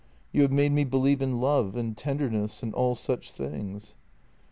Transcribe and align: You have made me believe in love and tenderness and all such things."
You 0.31 0.41
have 0.41 0.51
made 0.51 0.71
me 0.71 0.83
believe 0.83 1.21
in 1.21 1.39
love 1.39 1.75
and 1.75 1.95
tenderness 1.95 2.63
and 2.63 2.73
all 2.73 2.95
such 2.95 3.31
things." 3.31 3.95